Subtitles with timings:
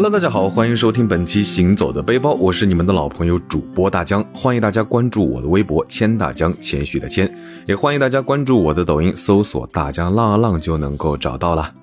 [0.00, 7.28] Hello，大家好，欢迎收听本期《行走的背包》，我是你们的老朋友主播大江，欢迎大家关注我的微博“谦大江”，谦虚的谦，
[7.66, 11.74] 也欢迎大家关注我的抖音，搜索“大江浪啊浪”就能够找到了。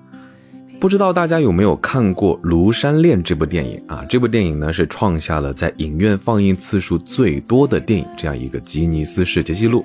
[0.80, 4.02] 不知道大家有没有看过《庐山恋》这部电影啊？
[4.08, 9.84] 这部电影呢是创下了在影院放映次数最多的电影这样一个吉尼斯世界纪录。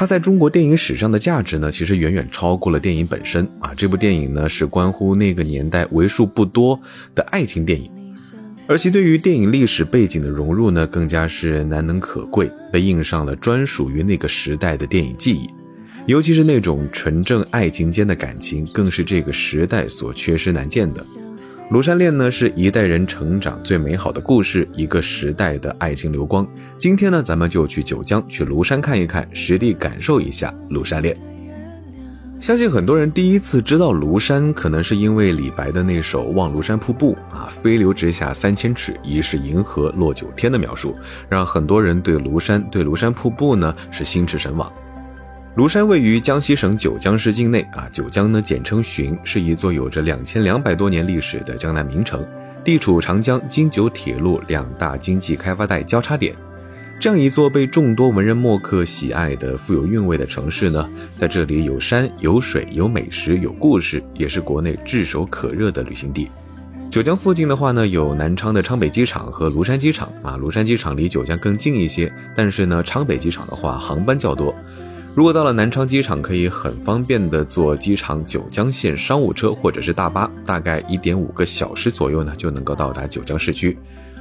[0.00, 3.74] 它在中国电影史上的价值呢，其实远远超过了电影本身啊！
[3.76, 6.80] 这部电影呢，是关乎那个年代为数不多
[7.14, 7.90] 的爱情电影，
[8.66, 15.50] 而其对于电影历史背景的融入呢，更加是难能可贵，被印上了专属于那个时代的电影记忆。
[16.06, 21.04] 尤其是那种纯正爱情间的感情，更是这个时代所缺失难见的。
[21.70, 26.44] 庐山恋呢，是一代人成长最美好的故事，一个时代的爱情流光。
[26.76, 31.16] 今天呢，咱们就去九江，去庐山看一看，实地感受一下庐山恋。
[32.40, 40.96] 相信很多人第一次知道庐山，可能是因为李白的那首《望庐山瀑布》啊，“飞流直下三千尺，疑是银河落九天”的描述，
[41.28, 44.72] 让很多人对庐山、对庐山瀑布呢是心驰神往。
[45.56, 52.24] 庐山位于江西省九江市境内啊，九江呢简称浔，是一座有着两千两百多年历史的江南名城，
[52.64, 56.36] 地处长江、京九铁路两大经济开发带交叉点。
[57.00, 66.30] 这样一座被众多文人墨客喜爱的富有韵味的城市呢，在这里有山有水有美食有故事，也是国内炙手可热的旅行地。
[66.92, 74.54] 九江附近的话呢，有南昌的昌北机场和庐山机场啊，庐山机场离九江更近一些，但是呢，昌北机场的话航班较多。
[75.16, 83.76] 如果到了南昌机场，可以很方便的坐机场九江线商务车或者是大巴，大概一点五个小时左右呢，就能够到达九江市区。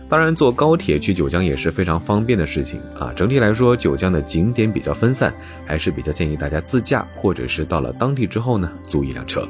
[0.10, 3.14] 当然，坐高铁去九江也是非常方便的事情啊。
[3.16, 5.32] 整体来说，九江的景点比较分散，
[5.64, 9.48] 还是比较建议大家自驾，或者是到了当地之后呢，租一辆车。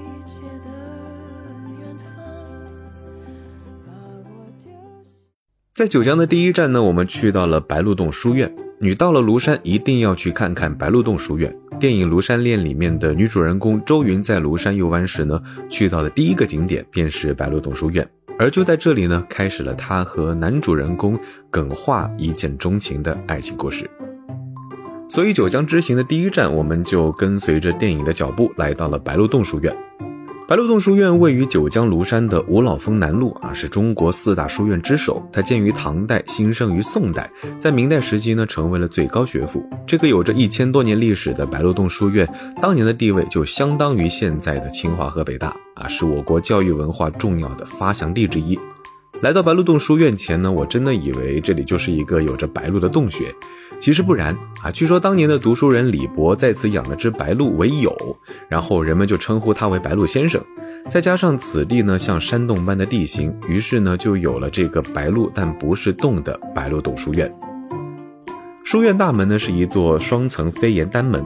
[5.79, 8.53] 在九江的第一站呢，我们去到了白鹿洞书院。
[8.79, 11.55] 你到了庐山，一定要去看看白鹿洞书院。
[11.79, 18.05] 电影《庐山恋》里面的女主人公周云在庐山游玩时呢，去到的第一个景点便是白鹿洞书院，
[18.37, 21.17] 而就在这里呢，开始了她和男主人公
[21.49, 23.89] 耿化一见钟情的爱情故事。
[25.07, 29.73] 所以九江之行的第一站，我们就跟随着电影的脚步，来到了白鹿洞书院。
[30.49, 35.21] 白鹿洞书院位于九江庐山的五老峰南麓啊，是中国四大书院之首。
[35.31, 37.29] 它建于唐代，兴盛于宋代，
[37.59, 39.63] 在明代时期呢，成为了最高学府。
[39.85, 42.27] 这个有着一千多年历史的白鹿洞书院，
[42.59, 48.57] 当年的地位就相当于现在的清华和北大啊，是我国教育文化重要的发祥地之一。
[49.21, 53.35] 来到白鹿洞书院前呢，我真的以为这里就是一个有着白鹿的洞穴，
[53.79, 54.69] 其实不然啊。
[54.71, 57.95] 据说当年的读书人李博在此养了只白鹿为友，
[58.49, 60.41] 然后人们就称呼他为白鹿先生。
[60.89, 67.33] 再加上此地呢像山洞般的地形，于是呢就有了这个白鹿但不是洞的白鹿洞书院。
[68.63, 71.25] 书院大门呢是一座双层飞檐单门，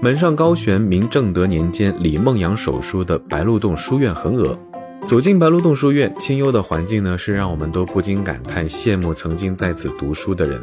[0.00, 4.56] 门上高悬明正德年间李梦阳手书的“白鹿洞书院”横额。
[5.04, 10.60] 走进白鹿洞书院，清幽的环境呢，是让我们都不禁感叹羡慕曾经在此读书的人。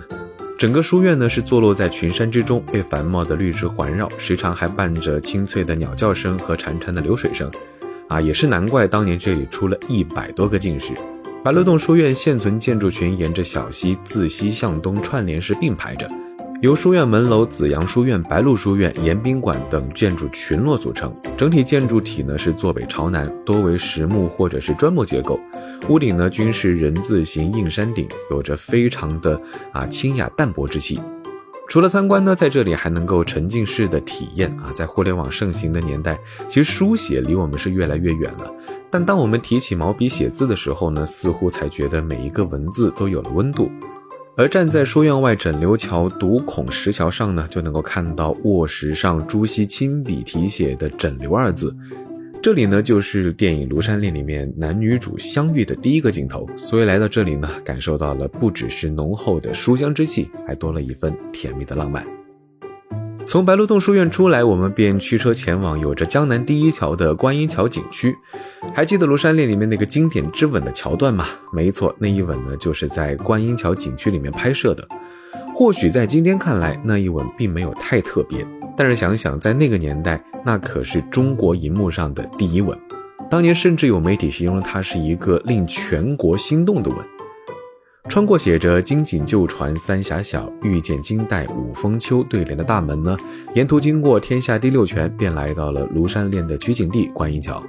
[0.63, 7.51] 整个书院呢，是坐落在群山之中，被繁茂的绿植环绕，时常还伴着清脆的鸟叫声和潺潺的流水声。
[8.07, 10.93] 啊，也是难怪当年这里出了一百多个进士。
[11.43, 16.09] 白鹿洞书院现存建筑群沿着小溪自西向东串联式并排着。
[16.63, 25.37] 由书院门楼、紫阳书院、白鹿书院、延宾馆等建筑群落组成，整体建筑体呢是坐北朝南，多为实木或者是砖木结构，
[25.89, 29.37] 屋顶呢均是人字形硬山顶，有着非常的
[29.73, 31.01] 啊清雅淡泊之气。
[31.67, 38.49] 除了参观呢，在这里还能够沉浸式的体验啊，在互联网盛行的年代，其实书写离我们是越来越远了，
[38.89, 43.69] 但当我们提起毛笔写字的时候呢，似乎才觉得每一个文字都有了温度。
[44.35, 51.71] 而站在书院外枕流桥独孔石桥上呢，就能够看到卧石上朱熹亲笔题写的“枕流”二字。
[52.41, 56.47] 这里呢，就是电影《庐山恋》里面男女主相遇的第一个镜头。
[56.57, 62.03] 所以来到这里呢，感受到了不只是浓厚的书香之气，还多了一份甜蜜的浪漫。
[63.25, 68.15] 从白鹿洞书院出来，我们便驱车前往有着“江南第一桥”的观音桥景区。
[68.75, 71.25] 还记得《庐山恋》里面那个经典之吻的桥段吗？
[71.51, 74.87] 没错，那一吻呢，就是在观音桥景区里面拍摄的。
[75.55, 78.45] 或许在今天看来，那一吻并没有太特别，
[78.77, 82.77] 但是想想在那个年代，那可是中国银幕上的第一吻。
[83.31, 86.97] 当年甚至有媒体形容它是一个令全国心动的吻。
[88.09, 93.17] 穿过写着“金井旧船三峡小，遇见金代五峰秋”对联的大门呢，
[93.55, 97.63] 沿途经过天下第六泉，便来到了庐山恋的取景地观音桥。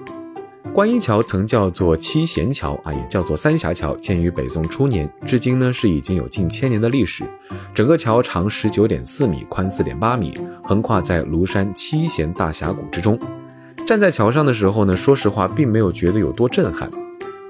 [0.74, 7.24] 观音桥曾叫做七贤桥啊，也叫做三峡桥，建于北宋初年，至今呢是已经有近千年的历史。
[7.72, 10.34] 整个桥长十九点四米，宽四点八米，
[10.64, 13.18] 横跨在庐山七贤大峡谷之中。
[13.86, 16.90] 站在桥上的时候呢，说实话并没有觉得有多震撼。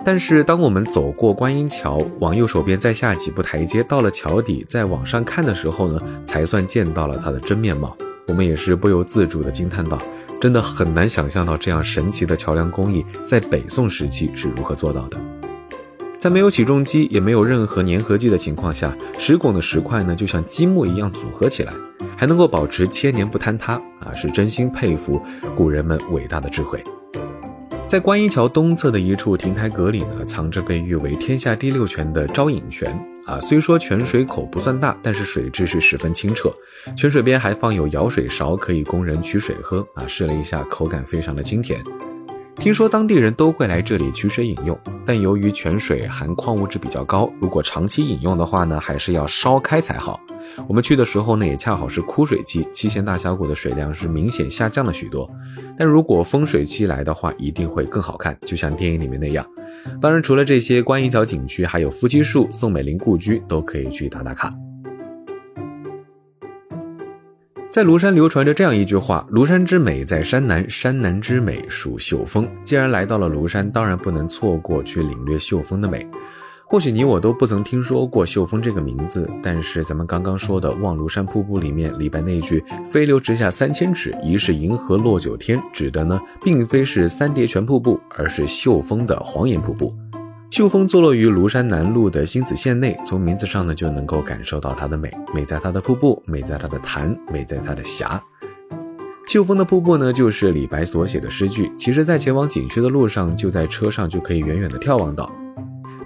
[0.05, 7.97] 但是当我们走过观音桥，往右手边再下几步台阶，到了桥底，再往上看的时候呢，才算见到了它的真面貌。
[8.27, 9.99] 我们也是不由自主地惊叹道。
[10.41, 15.19] 真的很难想象到这样神奇的桥梁工艺在北宋时期是如何做到的。
[16.19, 21.73] 在没有起重机也没有任何粘合剂的情况下，石拱的石块呢就像积木一样组合起来，
[22.15, 24.13] 还能够保持千年不坍塌啊！
[24.15, 25.23] 是真心佩服
[25.57, 26.83] 古人们伟大的智慧。
[27.95, 32.93] 在观音桥东侧的一处亭台阁里呢，藏着被誉为天下第六泉的招引泉
[33.25, 33.41] 啊。
[33.41, 36.53] 虽说泉水口不算大，但是水质是十分清澈。
[36.97, 40.05] 泉水边还放有舀水勺，可以供人取水喝啊。
[40.09, 41.81] 试了一下，口感非常的清甜。
[42.57, 50.19] 听说当地人都会来这里取水饮用，但由于泉水含矿物质比较高，如果长期饮用的话呢，还是要烧开才好。
[50.67, 55.29] 我们去的时候呢，也恰好是枯水期，七贤大峡谷的水量是明显下降了许多。
[55.77, 59.45] 但如果丰水期来的话，一定会更好看，就像电影里面那样。
[60.01, 64.55] 当然，除了这些观音桥景区，还有夫妻树、宋美龄故居都可以去打打卡。
[67.75, 76.09] 在庐山流传着这样一句话：“庐山之美在山南，山南之美属秀峰。”既然来到了庐山，当然不能错过去领略秀峰的美。
[76.67, 89.93] 或许你我都不曾听说过秀峰这个名字，但是咱们刚刚说的《望庐山瀑布》里面李白那句“飞流直下三千尺，疑是银河落九天”，指的呢，并非是三叠泉瀑布，而是秀峰的黄岩瀑布。
[90.51, 98.23] 秀峰坐落于庐山南麓的星子县内，从名字上呢就能够感受到它的美，美在它的瀑布，美在它的潭，美在它的峡。
[99.27, 105.33] 秀峰的瀑布呢，就是李白所写的诗句，其实，在前往景区的路上，就在车上就可以远远的眺望到。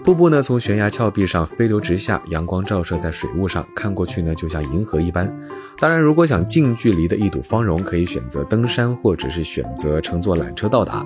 [0.02, 5.30] 瀑布呢，从悬崖峭壁上飞流直下，阳光照射在水雾上，看过去呢，就像银河一般。
[5.78, 11.04] 当然，如果想近距离的一睹芳容，可以选择登山，或者是选择乘坐缆车到达。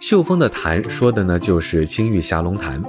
[0.00, 2.80] 秀峰的潭，说的呢就是青玉峡龙潭。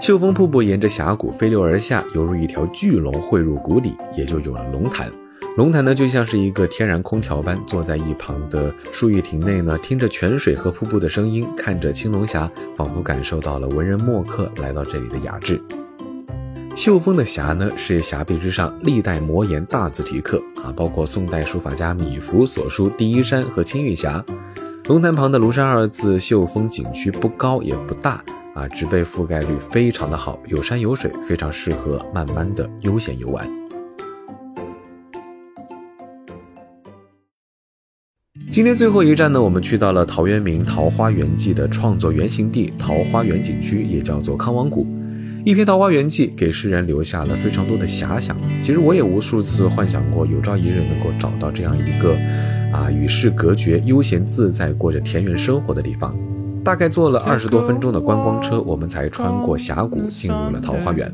[0.00, 5.10] 秀峰瀑布沿着峡谷飞流而下，犹如一条巨龙汇入谷底，也就有了龙潭。
[5.58, 15.60] 龙潭呢，就像是一个天然空调般，坐在一旁的树玉亭内呢，听着泉水和瀑布的声音，看着青龙峡，仿佛感受到了文人墨客来到这里的雅致。
[16.74, 24.24] 秀峰的峡呢，是峡壁之上历代摩岩大字题刻啊，包括宋代书法家米芾所书第一山和青玉峡。
[24.88, 28.22] 龙潭旁的庐山二字，秀峰景区不高也不大
[28.54, 33.44] 啊，植被覆盖率非常的好，有山有水，非常适合慢慢的悠闲游玩。
[38.52, 44.86] 今天最后一站呢，我们去到了陶渊明《桃花源记》的创作原型地桃花源景区，也叫做康王谷。
[45.44, 48.36] 一篇《桃花源记》给诗人留下了非常多的遐想。
[48.62, 52.16] 其实我也无数次幻想过，有朝一日能够找到这样一个，
[52.76, 56.14] 啊，与世隔绝、悠闲自在、过着田园生活的地方。
[56.62, 61.10] 大概坐了二十多分钟的观光车，我们才穿过峡谷，进入了桃花源。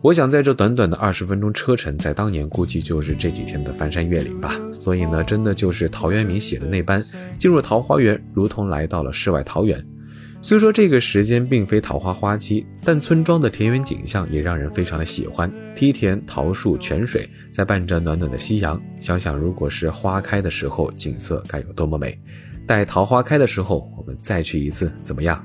[0.00, 4.54] 我想在这短短的二十分钟车程，在当年估计就是这几天的翻山越岭吧。
[4.72, 7.02] 所以呢，真的就是陶渊明写的那般，
[7.38, 9.82] 进入桃花源，如同来到了世外桃源。
[10.44, 15.50] 虽说这个时间并非桃花花期，但村庄的田园景象也让人非常的喜欢。
[15.74, 22.20] 梯田、桃树、泉水，在伴着暖暖的夕阳，想想如果是花开的时候，景色该有多么美。
[22.66, 25.42] 待桃花开的时候，我们再去一次，怎么样？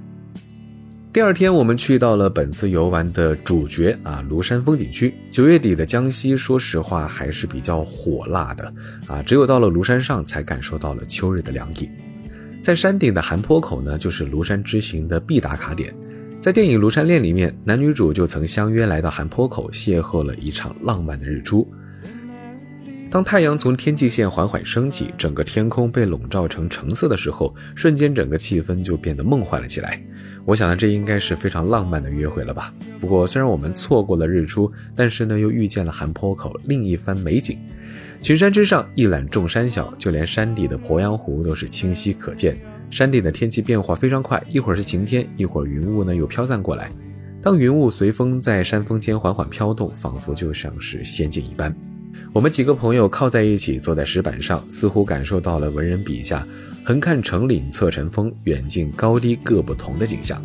[1.13, 5.13] 第二天，我们去到了本次游玩的主角啊，庐山风景区。
[5.32, 8.74] 九月底的江西，说实话还是比较火辣的
[9.08, 11.89] 啊，只有到了庐山上，才感受到了秋日的凉意。
[12.62, 15.94] 在山顶的含坡口呢，就是庐山之行的必打卡点。
[16.39, 21.68] 在电影《庐山恋》里面，男女主就曾相约来到含坡口，邂逅了一场浪漫的日出。
[23.12, 30.00] 当太阳从天际线缓缓升起，整个天空被笼罩成橙色的时候，瞬间整个气氛就变得梦幻了起来。
[30.46, 32.72] 我想呢，这应该是非常浪漫的约会了吧。
[33.01, 37.58] 不过，虽然我们错过了日出，但是呢，又遇见了寒坡口另一番美景。
[38.22, 42.56] 群山之上一览众山小，就连山底的鄱阳湖都是清晰可见。
[42.92, 46.92] 山顶的天气变化非常快，一会儿是晴天，一会儿云雾呢又飘散过来。
[47.42, 51.75] 当云雾随风在山峰间缓缓飘动，仿佛就像是仙境一般。
[52.31, 56.48] 我们几个朋友靠在一起，坐在石板上，似乎感受到了文人笔下
[56.86, 60.39] “横看成岭侧成峰，远近高低各不同”的景象。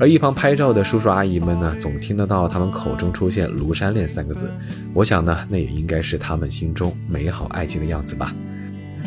[0.00, 4.50] 而一旁拍照的叔叔阿姨们呢，总听得到他们口中出现“庐山恋”三个字。
[4.92, 8.34] 我想呢，那也应该是他们心中美好爱情的样子吧。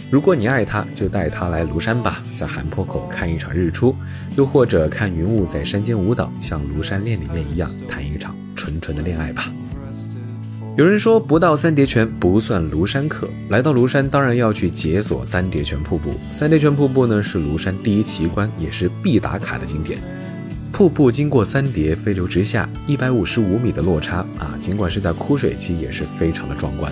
[0.10, 3.94] 如果你爱他，就带他来庐山吧，在含坡口看一场日出，
[4.38, 9.52] 又或者看云雾在山间舞蹈，像《庐山恋》里面一样谈一场纯纯的恋爱吧。
[10.76, 16.10] 有人说不到三叠泉不算庐山客，来到庐山当然要去解锁三叠泉瀑布。
[16.32, 20.00] 三叠泉瀑布呢是庐山第一奇观，也是必打卡的景点。
[20.72, 26.92] 瀑布经过三叠飞流直下，一百五十五米的落差啊，尽管是在枯水期，也是非常的壮观。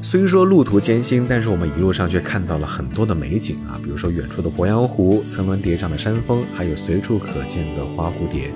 [0.00, 8.52] 虽说路途艰辛，但是我们一路上却看到了很多的美景啊，比如说远处的鄱阳湖、层峦叠嶂的山峰，还有随处可见的花蝴蝶。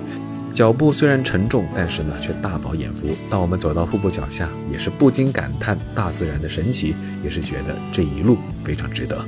[0.53, 3.07] 脚步虽然沉重，但是呢却大饱眼福。
[3.29, 6.93] 当我们走到瀑布脚下，也是不禁感叹大自然的神奇，
[7.23, 9.23] 也是觉得这一路非常值得。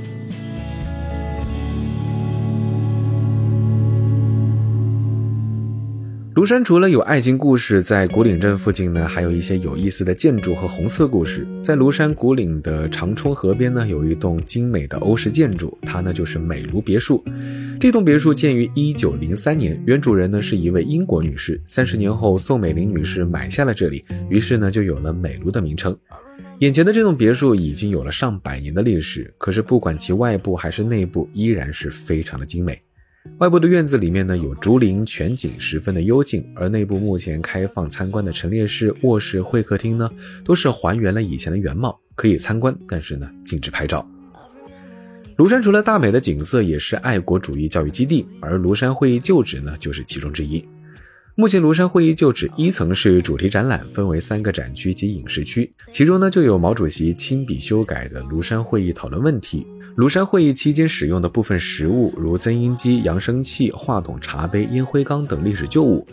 [6.34, 11.46] 庐山除了有爱情故事，在古岭镇附近呢，还有一些有意思的建筑和红色故事。
[11.62, 17.24] 在庐山古岭的长冲河边呢，有一栋精美的欧式建筑，它呢就是美庐别墅。
[17.80, 21.60] 这栋别墅建于一九零三年，原主人呢是一位英国女士。
[21.66, 25.96] 三十年后，宋美龄女士买下了这里，于是呢就有了美庐的名称。
[26.60, 32.80] 眼前的这栋别墅已经有了上百年的历史，可是不管其外部还是内部，依然是非常的精美。
[33.38, 40.10] 外部的院子里面呢有竹林，全景十分的幽静，而内部目前开放参观的陈列室、卧室、会客厅呢，
[40.44, 44.06] 都是还原了以前的原貌，可以参观，但是呢禁止拍照。
[45.36, 50.64] 庐山除了大美的景色，也是爱国主义教育基地，而庐山会议旧址呢就是其中之一。
[51.34, 59.66] 目前庐山会议旧址一层是主题展览，分为三个展区及影视区，其中呢就有毛主席亲笔修改的庐山会议讨论问题。
[59.96, 66.06] 庐山会议期间使用的部分实物，如增音机、扬声器、话筒、茶杯、烟灰缸等历史旧物；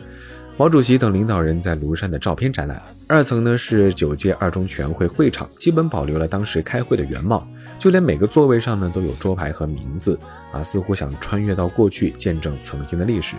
[0.57, 2.81] 毛主席等领导人在庐山的照片展览。
[3.07, 7.47] 二层呢是九届二中全会会场，基本保留了当时开会的原貌，
[7.79, 10.19] 就连每个座位上呢都有桌牌和名字，
[10.51, 13.35] 啊，似乎想穿越到过去，见证曾经的历史。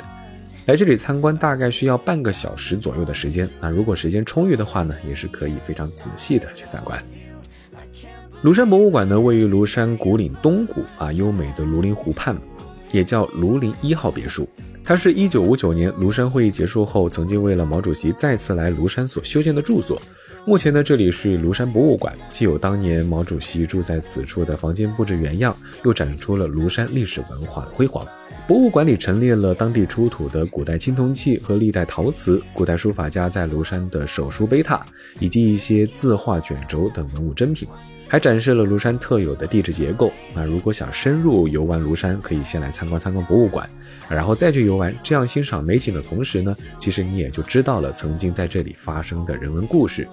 [0.67, 7.01] 来这里参观大概需要半个小时左右的时间，那如果时间充裕的话呢，也是可以非常仔细的去参观。
[8.43, 12.37] 庐山博物馆呢，位于庐山古岭东谷啊，优美的庐陵湖畔，
[12.91, 14.49] 也叫庐陵一号别墅。
[14.85, 20.01] 它是一九五九年庐山会议结束后，曾经为了毛主席再次来庐山所修建的住所。
[20.45, 28.05] 目前呢，这里是庐山博物馆，既有当年毛主席住在此处的房间布置原样，又展出了庐山历史文化的辉煌。
[28.49, 34.85] 博物馆里陈列了当地出土的古代青铜器和历代陶瓷、古代书法家在庐山的手书碑拓，
[35.21, 37.69] 以及一些字画卷轴等文物珍品。
[38.09, 40.13] 还展示了庐山特有的地质结构。
[40.35, 43.67] 那如果想深入游玩庐山，可以先来参观参观博物馆，
[44.09, 44.95] 然后再去游玩。
[45.03, 50.07] 这样欣赏美景的同时呢，其实你也就知道了曾经在这里发生的人文故事。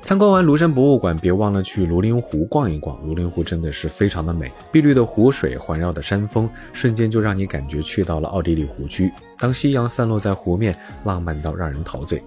[0.00, 2.96] 参观完庐山博物馆，别忘了去庐陵湖逛一逛。
[3.04, 9.10] 庐陵湖真的是非常的美，碧绿的湖水环绕的山峰，瞬间就让你感觉去到了奥地利湖区。
[9.38, 12.22] 当夕阳散落在湖面，浪漫到让人陶醉。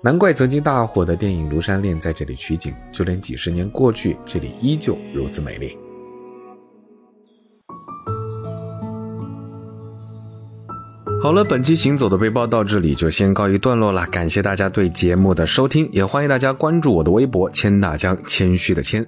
[0.00, 5.76] 难怪曾经大火的电影《庐山恋》在这里取景，就连几十年过去，这里依旧如此美丽。
[11.20, 19.04] 好了，本期行走的背包到这里就先告一段落了，感谢大家对节目的收听，也欢迎大家关注我的微博“千大江”，谦虚的谦。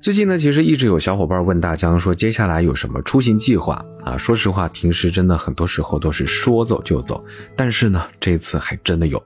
[0.00, 4.16] 最近呢，其实一直有小伙伴问大江说，接下来有什么出行计划啊？
[4.16, 7.24] 说实话，平时真的很多时候都是说走就走，
[7.56, 9.22] 但是呢，这次还真的有。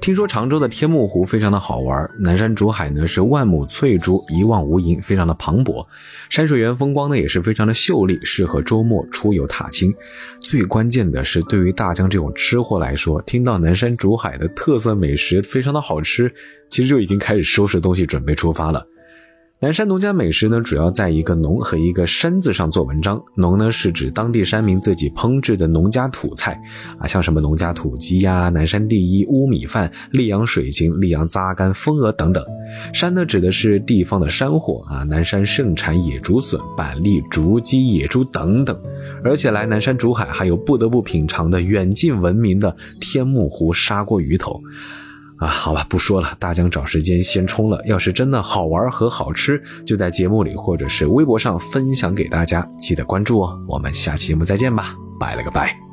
[0.00, 5.84] 听说常州的天目湖非常的好玩，南山竹海呢是万亩翠竹，一望无垠，非常的磅礴。
[6.30, 9.94] 山水园风光呢也是非常的秀丽，适合周末出游踏青。
[10.40, 16.32] 最关键的是，对于大江这种吃货来说，听到南山竹海的特色美食非常的好吃，
[16.68, 18.86] 其实就已经开始收拾东西准备出发了。
[19.60, 23.20] 南山农家美食呢，主要在一个“农”和一个“山”字上做文章。
[23.34, 26.56] 农呢是指当地山民自己烹制的农家土菜，
[26.96, 32.44] 啊，像什么农家土鸡呀、南山第一乌米饭、溧阳水晶、溧阳扎干、风鹅等等。
[32.94, 38.80] 山呢指的是地方的山货啊，南山盛产野竹笋、板栗、竹鸡、野猪等等。
[39.24, 44.62] 而且来南山竹海还有不得不品尝的远近闻名的天目湖砂锅鱼头。
[45.38, 47.80] 啊，好吧，不说了，大江找时间先冲了。
[47.86, 53.58] 要是真的好玩和好吃，就在节目里或者是微博上分享给大家，记得关注哦。
[53.66, 55.87] 我们下期节目再见吧，拜了个拜。